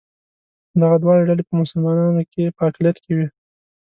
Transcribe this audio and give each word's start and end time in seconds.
دغه 0.81 0.95
دواړه 1.03 1.21
ډلې 1.27 1.43
په 1.47 1.53
مسلمانانو 1.61 2.21
کې 2.31 2.53
په 2.55 2.61
اقلیت 2.69 2.97
کې 3.03 3.11
وې. 3.15 3.27